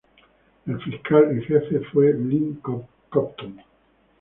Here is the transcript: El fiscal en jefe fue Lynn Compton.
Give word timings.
El 0.65 0.81
fiscal 0.81 1.25
en 1.25 1.43
jefe 1.43 1.79
fue 1.93 2.11
Lynn 2.13 2.55
Compton. 2.55 3.61